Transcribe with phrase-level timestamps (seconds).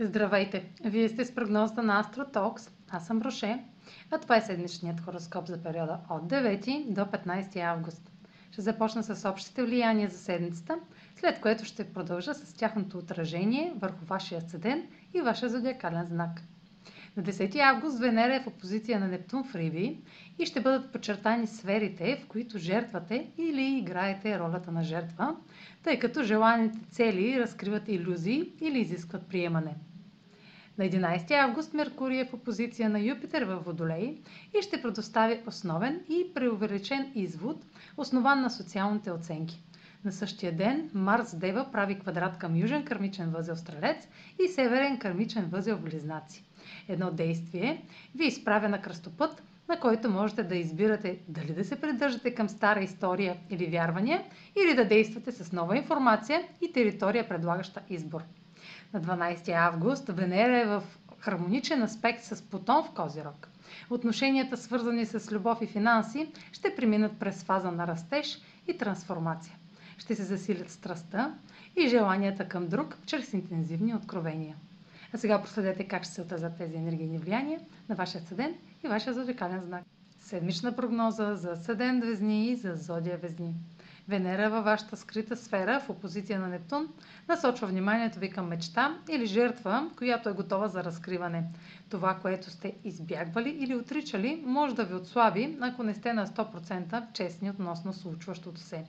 [0.00, 0.64] Здравейте!
[0.84, 2.70] Вие сте с прогнозата на AstroTalks.
[2.90, 3.64] Аз съм Роше,
[4.10, 8.10] а това е седмичният хороскоп за периода от 9 до 15 август.
[8.50, 10.78] Ще започна с общите влияния за седмицата,
[11.16, 14.82] след което ще продължа с тяхното отражение върху вашия седен
[15.14, 16.40] и вашия зодиакален знак.
[17.16, 19.98] На 10 август Венера е в опозиция на Нептун в Риби
[20.38, 25.36] и ще бъдат подчертани сферите, в които жертвате или играете ролята на жертва,
[25.82, 29.74] тъй като желаните цели разкриват иллюзии или изискват приемане.
[30.78, 34.18] На 11 август Меркурий е в опозиция на Юпитер във Водолей
[34.58, 37.64] и ще предостави основен и преувеличен извод,
[37.96, 39.62] основан на социалните оценки.
[40.04, 44.08] На същия ден Марс Дева прави квадрат към южен кърмичен възел Стрелец
[44.44, 46.44] и северен кърмичен възел Близнаци.
[46.88, 47.82] Едно действие
[48.14, 52.80] ви изправя на кръстопът, на който можете да избирате дали да се придържате към стара
[52.80, 54.22] история или вярвания,
[54.64, 58.22] или да действате с нова информация и територия, предлагаща избор.
[58.92, 60.82] На 12 август Венера е в
[61.18, 63.48] хармоничен аспект с Плутон в Козирог.
[63.90, 69.56] Отношенията, свързани с любов и финанси, ще преминат през фаза на растеж и трансформация.
[69.98, 71.34] Ще се засилят страстта
[71.76, 74.56] и желанията към друг чрез интензивни откровения.
[75.12, 79.14] А сега проследете как ще се отразят тези енергийни влияния на вашия съден и вашия
[79.14, 79.84] зодиакален знак.
[80.20, 83.54] Седмична прогноза за съден Везни и за Зодия Везни.
[84.08, 86.88] Венера във вашата скрита сфера в опозиция на Нептун
[87.28, 91.44] насочва вниманието ви към мечта или жертва, която е готова за разкриване.
[91.88, 97.12] Това, което сте избягвали или отричали, може да ви отслаби, ако не сте на 100%
[97.12, 98.84] честни относно случващото се.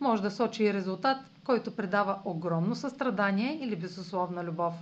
[0.00, 4.74] Може да сочи и резултат, който предава огромно състрадание или безусловна любов.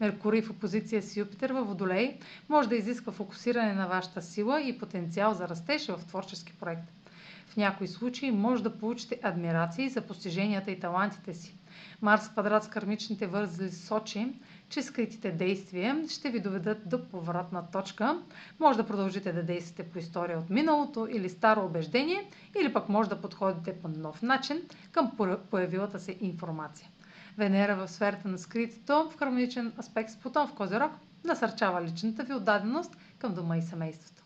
[0.00, 2.18] Меркурий в опозиция с Юпитер във Водолей
[2.48, 6.92] може да изисква фокусиране на вашата сила и потенциал за растеж в творчески проект.
[7.46, 11.56] В някои случаи може да получите адмирации за постиженията и талантите си.
[12.02, 14.32] Марс квадрат с кармичните вързли сочи,
[14.68, 18.22] че скритите действия ще ви доведат до повратна точка.
[18.60, 22.30] Може да продължите да действате по история от миналото или старо убеждение,
[22.60, 25.12] или пък може да подходите по нов начин към
[25.50, 26.88] появилата се информация.
[27.38, 30.92] Венера в сферата на скритото в хармоничен аспект с Плутон в Козерог
[31.24, 34.25] насърчава личната ви отдаденост към дома и семейството.